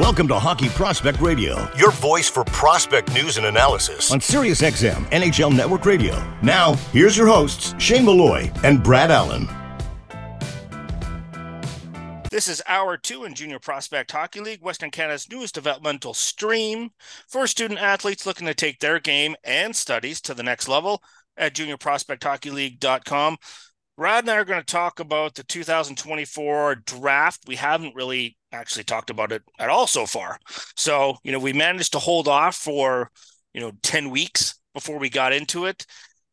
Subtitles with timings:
[0.00, 5.54] Welcome to Hockey Prospect Radio, your voice for prospect news and analysis on SiriusXM NHL
[5.54, 6.26] Network Radio.
[6.42, 9.46] Now, here's your hosts, Shane Malloy and Brad Allen.
[12.30, 16.92] This is hour two in Junior Prospect Hockey League, Western Canada's newest developmental stream
[17.28, 21.02] for student athletes looking to take their game and studies to the next level
[21.36, 23.36] at juniorprospecthockeyleague.com.
[23.98, 27.42] Brad and I are going to talk about the 2024 draft.
[27.46, 30.38] We haven't really actually talked about it at all so far.
[30.76, 33.10] So, you know, we managed to hold off for,
[33.54, 35.86] you know, 10 weeks before we got into it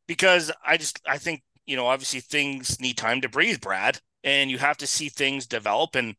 [0.08, 4.50] because I just, I think, you know, obviously things need time to breathe, Brad, and
[4.50, 5.96] you have to see things develop.
[5.96, 6.16] And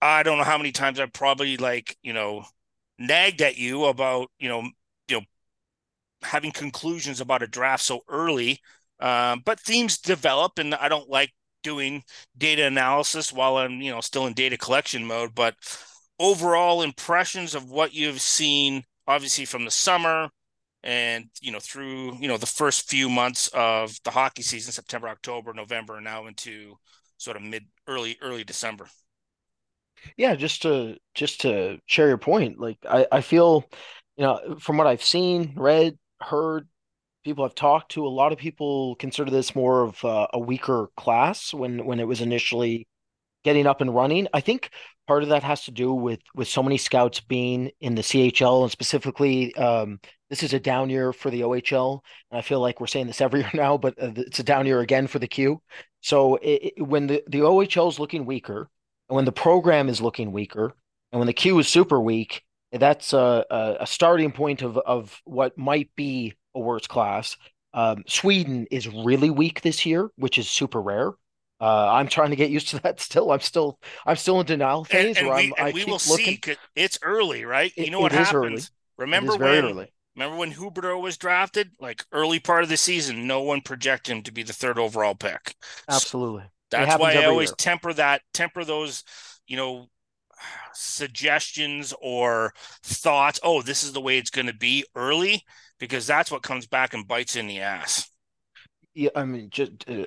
[0.00, 2.44] I don't know how many times I've probably like, you know,
[2.98, 4.62] nagged at you about, you know,
[5.08, 5.22] you know,
[6.22, 8.60] having conclusions about a draft so early
[9.02, 11.32] um, but themes develop, and I don't like
[11.62, 12.04] doing
[12.36, 15.34] data analysis while I'm, you know, still in data collection mode.
[15.34, 15.54] But
[16.18, 20.30] overall impressions of what you've seen, obviously from the summer
[20.84, 25.08] and you know through you know the first few months of the hockey season, September,
[25.08, 26.74] October, November, and now into
[27.18, 28.86] sort of mid early early December.
[30.16, 33.64] Yeah, just to just to share your point, like I, I feel,
[34.16, 36.68] you know, from what I've seen, read, heard,
[37.22, 40.88] people I've talked to, a lot of people consider this more of a, a weaker
[40.96, 42.86] class when when it was initially
[43.44, 44.28] getting up and running.
[44.32, 44.70] I think
[45.06, 48.62] part of that has to do with with so many scouts being in the CHL
[48.62, 52.80] and specifically um, this is a down year for the OHL and I feel like
[52.80, 55.28] we're saying this every year now but uh, it's a down year again for the
[55.28, 55.62] Q.
[56.00, 58.68] So it, it, when the the OHL is looking weaker
[59.08, 60.74] and when the program is looking weaker
[61.10, 62.42] and when the Q is super weak
[62.72, 67.36] that's a, a, a starting point of of what might be a worse class.
[67.74, 71.12] Um, Sweden is really weak this year, which is super rare.
[71.60, 73.30] Uh, I'm trying to get used to that still.
[73.30, 75.88] I'm still I'm still in denial phase and, and where we, I'm, I we keep
[75.88, 76.38] will looking.
[76.44, 76.56] see.
[76.74, 77.72] It's early, right?
[77.76, 78.34] It, you know what happens?
[78.34, 78.62] Early.
[78.98, 79.64] Remember when?
[79.64, 79.92] Early.
[80.16, 81.70] Remember when Huberdeau was drafted?
[81.80, 85.14] Like early part of the season, no one projected him to be the third overall
[85.14, 85.54] pick.
[85.88, 86.42] Absolutely.
[86.42, 87.56] So that's why I always year.
[87.56, 89.04] temper that, temper those,
[89.46, 89.88] you know,
[90.74, 93.40] suggestions or thoughts.
[93.42, 95.42] Oh, this is the way it's going to be early
[95.78, 98.08] because that's what comes back and bites in the ass.
[98.94, 100.06] Yeah, I mean, just uh,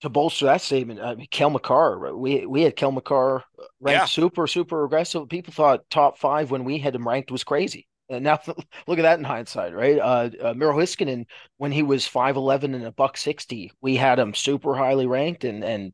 [0.00, 3.44] to bolster that statement, I mean, Cale Makar, we we had Cale Makar
[3.80, 4.04] ranked yeah.
[4.06, 5.28] super super aggressive.
[5.28, 7.86] People thought top five when we had him ranked was crazy.
[8.08, 8.40] And now
[8.86, 9.98] look at that in hindsight, right?
[9.98, 11.26] Uh, uh Miro Heiskanen,
[11.58, 15.44] when he was five eleven and a buck sixty, we had him super highly ranked,
[15.44, 15.92] and and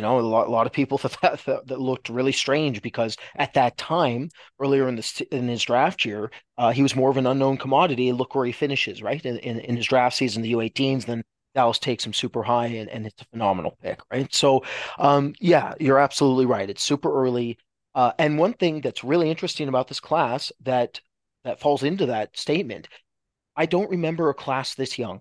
[0.00, 2.80] you know, a lot, a lot of people thought that, that, that looked really strange
[2.80, 7.10] because at that time, earlier in this in his draft year, uh, he was more
[7.10, 8.10] of an unknown commodity.
[8.12, 9.22] Look where he finishes, right?
[9.26, 11.22] In, in, in his draft season, the U18s, then
[11.54, 14.32] Dallas takes him super high, and, and it's a phenomenal pick, right?
[14.34, 14.64] So,
[14.98, 16.70] um, yeah, you're absolutely right.
[16.70, 17.58] It's super early.
[17.94, 20.98] Uh, and one thing that's really interesting about this class that
[21.44, 22.88] that falls into that statement,
[23.54, 25.20] I don't remember a class this young.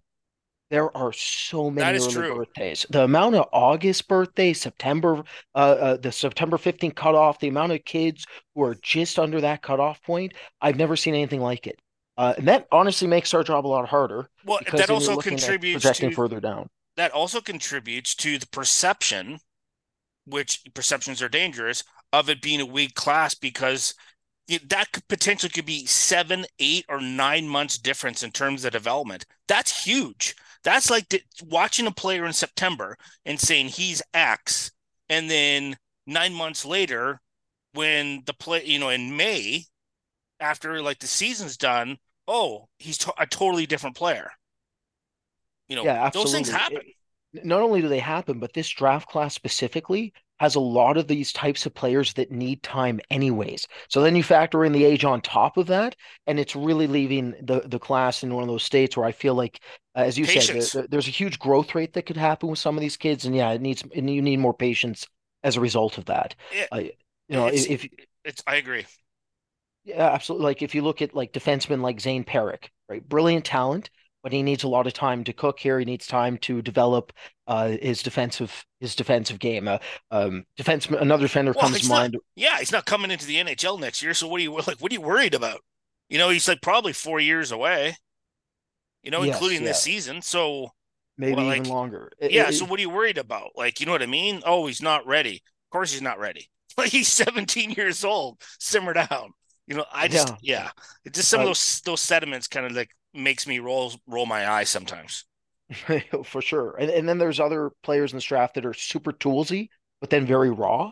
[0.69, 2.35] There are so many early true.
[2.35, 2.85] birthdays.
[2.89, 5.23] The amount of August birthdays, September,
[5.55, 9.63] uh, uh, the September 15th cutoff, the amount of kids who are just under that
[9.63, 11.79] cutoff point, I've never seen anything like it.
[12.17, 14.29] Uh, and that honestly makes our job a lot harder.
[14.45, 16.69] Well, that also contributes projecting to, further down.
[16.97, 19.39] That also contributes to the perception,
[20.25, 23.95] which perceptions are dangerous, of it being a weak class because
[24.67, 29.25] that could potentially could be seven, eight, or nine months difference in terms of development.
[29.47, 30.35] That's huge.
[30.63, 34.71] That's like the, watching a player in September and saying he's X,
[35.07, 37.21] and then nine months later,
[37.73, 39.65] when the play, you know, in May,
[40.39, 41.97] after like the season's done,
[42.27, 44.31] oh, he's to- a totally different player.
[45.67, 46.31] You know, yeah, absolutely.
[46.31, 46.81] those things happen.
[47.33, 51.07] It, not only do they happen, but this draft class specifically has a lot of
[51.07, 53.67] these types of players that need time anyways.
[53.89, 55.95] So then you factor in the age on top of that,
[56.27, 59.35] and it's really leaving the the class in one of those states where I feel
[59.35, 59.61] like,
[59.95, 60.71] uh, as you patience.
[60.71, 63.25] said, there, there's a huge growth rate that could happen with some of these kids,
[63.25, 65.07] and yeah, it needs and you need more patience
[65.43, 66.35] as a result of that.
[66.51, 67.87] It, uh, you know, it's, if
[68.25, 68.85] it's, I agree.
[69.83, 70.45] Yeah, absolutely.
[70.45, 73.89] Like if you look at like defensemen like Zane Parekh, right, brilliant talent,
[74.23, 75.79] but he needs a lot of time to cook here.
[75.79, 77.13] He needs time to develop
[77.47, 79.67] uh, his defensive his defensive game.
[79.67, 79.77] Uh,
[80.11, 82.17] um, defense another defender well, comes to mind.
[82.35, 84.13] yeah, he's not coming into the NHL next year.
[84.13, 84.79] So what are you like?
[84.79, 85.61] What are you worried about?
[86.09, 87.95] You know, he's like probably four years away.
[89.03, 89.69] You know, yes, including yeah.
[89.69, 90.21] this season.
[90.21, 90.69] So
[91.17, 92.11] maybe well, even longer.
[92.19, 92.49] It, yeah.
[92.49, 93.51] It, so what are you worried about?
[93.55, 94.41] Like, you know what I mean?
[94.45, 95.35] Oh, he's not ready.
[95.35, 96.49] Of course, he's not ready.
[96.77, 98.41] Like he's 17 years old.
[98.57, 99.33] Simmer down.
[99.67, 100.69] You know, I just yeah, yeah.
[101.03, 104.25] It's just some uh, of those those sediments kind of like makes me roll roll
[104.25, 105.25] my eyes sometimes.
[106.23, 106.75] For sure.
[106.77, 109.69] And and then there's other players in this draft that are super toolsy,
[110.01, 110.91] but then very raw.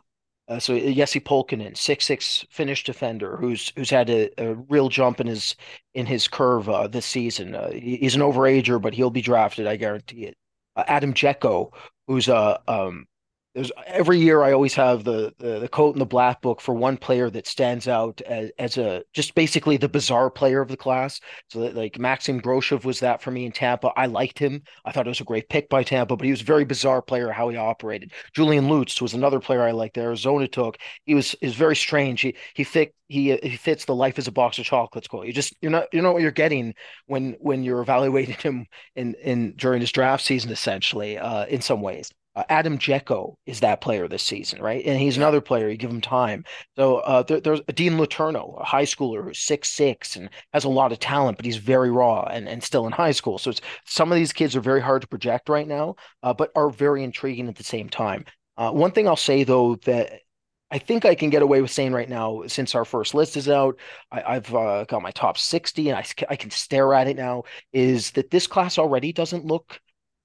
[0.49, 5.19] Uh, so Jesse Pulkkinen, six six Finnish defender, who's who's had a, a real jump
[5.19, 5.55] in his
[5.93, 7.55] in his curve uh, this season.
[7.55, 10.37] Uh, he's an overager, but he'll be drafted, I guarantee it.
[10.75, 11.71] Uh, Adam Jecho,
[12.07, 13.07] who's a um,
[13.53, 16.75] there's every year I always have the, the, the coat in the black book for
[16.75, 20.77] one player that stands out as, as a just basically the bizarre player of the
[20.77, 21.19] class.
[21.49, 23.91] So that, like Maxim Groshev was that for me in Tampa.
[23.97, 24.61] I liked him.
[24.85, 27.01] I thought it was a great pick by Tampa, but he was a very bizarre
[27.01, 28.11] player how he operated.
[28.35, 30.77] Julian Lutz was another player I liked Arizona took.
[31.05, 32.21] He was is very strange.
[32.21, 35.25] He he fit he he fits the life as a box of chocolates quote.
[35.25, 36.75] You just you're not you know what you're getting
[37.07, 41.81] when when you're evaluating him in in during his draft season essentially uh, in some
[41.81, 42.11] ways.
[42.37, 44.85] Uh, Adam Jecho is that player this season, right?
[44.85, 45.69] And he's another player.
[45.69, 46.45] You give him time.
[46.75, 50.69] So uh, there, there's Dean Letourneau, a high schooler who's six six and has a
[50.69, 53.39] lot of talent, but he's very raw and, and still in high school.
[53.39, 53.53] So
[53.87, 57.03] some of these kids are very hard to project right now, uh, but are very
[57.03, 58.23] intriguing at the same time.
[58.55, 60.21] Uh, one thing I'll say though that
[60.69, 63.49] I think I can get away with saying right now, since our first list is
[63.49, 63.79] out,
[64.11, 67.45] I, have uh, got my top 60 and I, I can stare at it now,
[67.73, 69.79] is that this class already doesn't look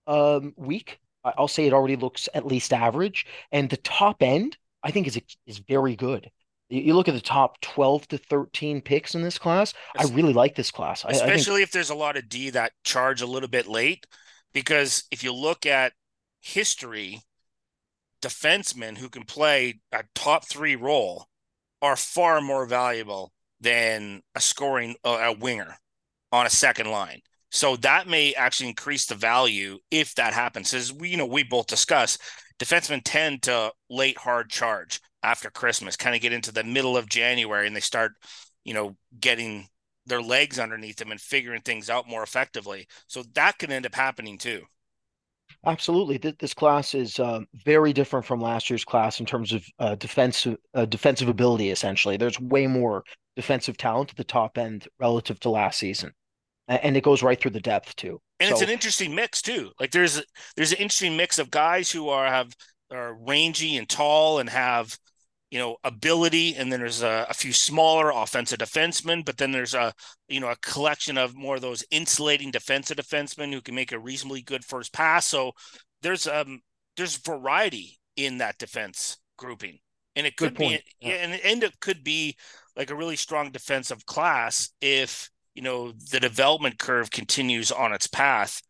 [0.06, 0.99] um, weak.
[1.25, 5.21] I'll say it already looks at least average, and the top end I think is
[5.47, 6.31] is very good.
[6.69, 9.75] You look at the top twelve to thirteen picks in this class.
[9.97, 11.63] I really like this class, especially I, I think...
[11.63, 14.07] if there's a lot of D that charge a little bit late.
[14.55, 15.95] Because if you look at
[16.43, 17.23] history,
[18.21, 21.27] defensemen who can play a top three role
[21.81, 25.77] are far more valuable than a scoring uh, a winger
[26.33, 27.21] on a second line.
[27.52, 30.72] So that may actually increase the value if that happens.
[30.72, 32.16] As we, you know, we both discuss,
[32.58, 37.10] defensemen tend to late hard charge after Christmas, kind of get into the middle of
[37.10, 38.12] January and they start,
[38.64, 39.69] you know, getting
[40.06, 42.87] their legs underneath them and figuring things out more effectively.
[43.06, 44.62] So that can end up happening too.
[45.66, 49.94] Absolutely, this class is uh, very different from last year's class in terms of uh,
[49.96, 51.70] defensive uh, defensive ability.
[51.70, 53.04] Essentially, there's way more
[53.37, 56.12] defensive talent at the top end relative to last season
[56.83, 58.21] and it goes right through the depth too.
[58.41, 59.71] And so, it's an interesting mix too.
[59.79, 60.23] Like there's
[60.57, 62.53] there's an interesting mix of guys who are have
[62.91, 64.97] are rangy and tall and have
[65.51, 69.75] you know ability, and then there's a, a few smaller offensive defensemen, but then there's
[69.75, 69.93] a
[70.29, 73.99] you know a collection of more of those insulating defensive defensemen who can make a
[73.99, 75.27] reasonably good first pass.
[75.27, 75.53] So
[76.01, 76.61] there's um
[76.97, 79.79] there's variety in that defense grouping,
[80.17, 81.15] and it could be yeah.
[81.15, 82.37] and and it could be
[82.77, 88.06] like a really strong defensive class if you know the development curve continues on its
[88.06, 88.62] path.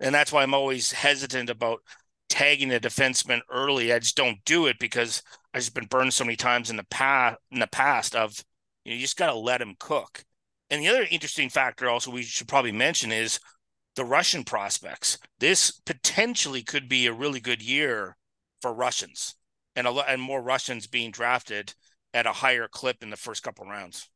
[0.00, 1.80] And that's why i'm always hesitant about
[2.28, 3.92] tagging a defenseman early.
[3.92, 5.22] I just don't do it because
[5.52, 8.42] i've just been burned so many times in the past in the past of
[8.84, 10.24] you know you just got to let him cook.
[10.70, 13.38] And the other interesting factor also we should probably mention is
[13.96, 15.18] the russian prospects.
[15.38, 18.16] This potentially could be a really good year
[18.60, 19.36] for russians
[19.76, 21.74] and a lot and more russians being drafted
[22.12, 24.08] at a higher clip in the first couple rounds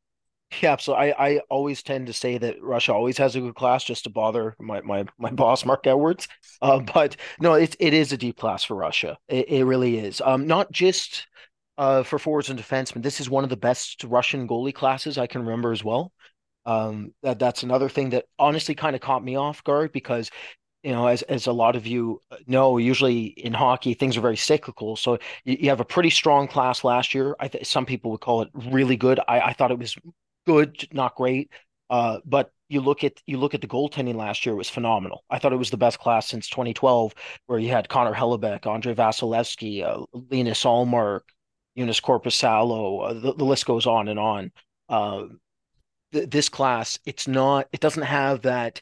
[0.61, 3.83] yeah, so I, I always tend to say that Russia always has a good class
[3.83, 6.27] just to bother my my, my boss Mark Edwards.
[6.61, 9.17] Uh, but no, it it is a deep class for Russia.
[9.27, 10.21] It, it really is.
[10.21, 11.27] Um, not just
[11.77, 13.03] uh, for forwards and defensemen.
[13.03, 16.11] This is one of the best Russian goalie classes I can remember as well.
[16.65, 20.29] Um, that that's another thing that honestly kind of caught me off guard because
[20.83, 24.37] you know, as as a lot of you know, usually in hockey things are very
[24.37, 24.95] cyclical.
[24.95, 27.35] So you, you have a pretty strong class last year.
[27.39, 29.19] I some people would call it really good.
[29.27, 29.97] I, I thought it was
[30.49, 31.51] good, not great.
[31.91, 35.23] Uh, but you look at you look at the goaltending last year it was phenomenal.
[35.29, 37.13] I thought it was the best class since 2012,
[37.45, 41.21] where you had Connor Hellebuyck, Andrei Vasilevskiy, uh, Linus Ullmark,
[41.77, 43.09] Joonas Korpisalo.
[43.09, 44.51] Uh, the, the, list goes on and on.
[44.87, 45.25] Uh,
[46.13, 47.67] th- this class, it's not.
[47.71, 48.81] It doesn't have that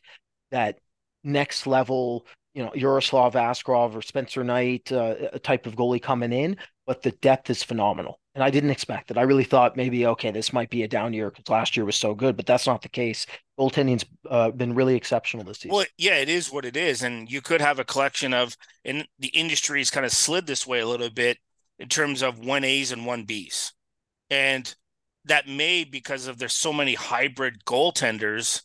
[0.52, 0.80] that
[1.24, 2.26] next level.
[2.54, 7.12] You know, Yaroslav Askarov or Spencer Knight uh, type of goalie coming in, but the
[7.12, 9.18] depth is phenomenal and I didn't expect it.
[9.18, 11.96] I really thought maybe okay, this might be a down year because last year was
[11.96, 13.26] so good, but that's not the case.
[13.60, 15.72] Goaltending's uh, been really exceptional this season.
[15.76, 19.08] Well, yeah, it is what it is, and you could have a collection of, and
[19.18, 21.40] the industry's kind of slid this way a little bit
[21.80, 23.74] in terms of one A's and one B's,
[24.30, 24.76] and
[25.26, 28.62] that may because of there's so many hybrid goaltenders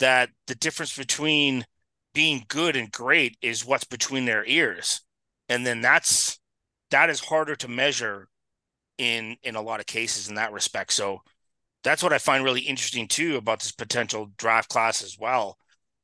[0.00, 1.64] that the difference between
[2.12, 5.00] being good and great is what's between their ears,
[5.48, 6.38] and then that's
[6.90, 8.28] that is harder to measure
[8.98, 10.92] in in a lot of cases in that respect.
[10.92, 11.20] So
[11.82, 15.58] that's what I find really interesting too about this potential draft class as well.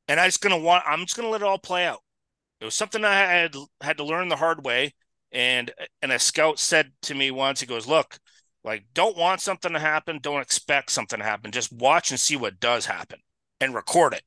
[0.08, 2.00] And I just gonna want I'm just gonna let it all play out.
[2.60, 4.94] It was something I had had to learn the hard way.
[5.32, 5.70] And
[6.02, 8.18] and a scout said to me once, he goes, Look,
[8.64, 11.52] like don't want something to happen, don't expect something to happen.
[11.52, 13.20] Just watch and see what does happen
[13.60, 14.24] and record it.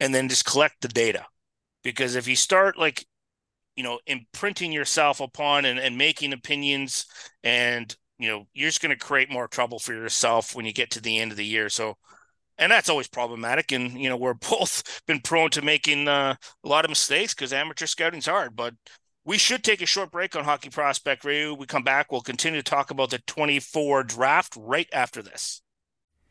[0.00, 1.26] And then just collect the data.
[1.84, 3.06] Because if you start like
[3.76, 7.06] you know imprinting yourself upon and, and making opinions.
[7.42, 10.90] And you know you're just going to create more trouble for yourself when you get
[10.92, 11.68] to the end of the year.
[11.68, 11.96] So
[12.58, 13.72] and that's always problematic.
[13.72, 17.52] And you know we're both been prone to making uh, a lot of mistakes because
[17.52, 18.56] amateur scouting's hard.
[18.56, 18.74] But
[19.24, 22.60] we should take a short break on hockey prospect review we come back we'll continue
[22.60, 25.62] to talk about the 24 draft right after this.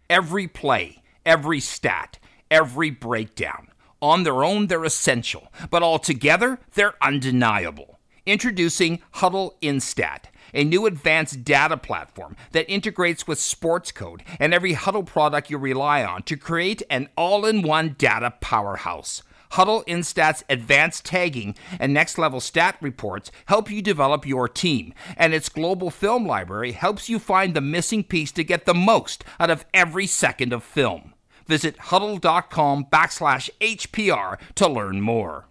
[0.09, 2.19] Every play every stat
[2.49, 3.67] every breakdown
[4.01, 7.99] on their own, they're essential, but altogether, they're undeniable.
[8.25, 15.05] Introducing Hudl Instat, a new advanced data platform that integrates with Sportscode and every Hudl
[15.05, 19.23] product you rely on to create an all in one data powerhouse.
[19.53, 25.33] Hudl Instat's advanced tagging and next level stat reports help you develop your team, and
[25.33, 29.49] its global film library helps you find the missing piece to get the most out
[29.49, 31.13] of every second of film.
[31.51, 35.50] Visit hudl.com backslash HPR to learn more.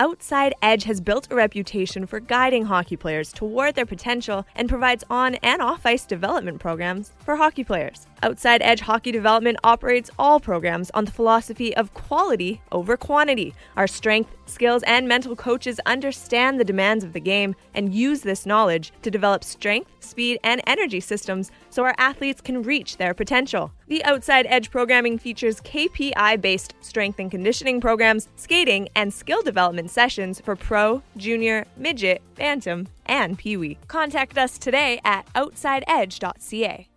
[0.00, 5.04] Outside Edge has built a reputation for guiding hockey players toward their potential and provides
[5.10, 8.06] on and off ice development programs for hockey players.
[8.22, 13.54] Outside Edge Hockey Development operates all programs on the philosophy of quality over quantity.
[13.76, 18.46] Our strength, skills, and mental coaches understand the demands of the game and use this
[18.46, 23.72] knowledge to develop strength, speed, and energy systems so our athletes can reach their potential.
[23.86, 29.89] The Outside Edge programming features KPI based strength and conditioning programs, skating, and skill development
[29.90, 33.78] sessions for pro, junior, midget, bantam, and peewee.
[33.88, 36.89] Contact us today at outsideedge.ca.